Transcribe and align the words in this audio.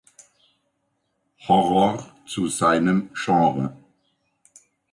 Horror 1.47 2.11
zu 2.25 2.47
seinem 2.47 3.11
Genre. 3.13 3.77